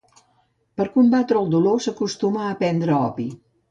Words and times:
Per 0.79 0.85
a 0.85 0.93
combatre 0.95 1.41
el 1.43 1.53
dolor 1.59 1.79
s'acostumà 1.87 2.51
a 2.51 2.59
prendre 2.67 3.01
opi. 3.07 3.33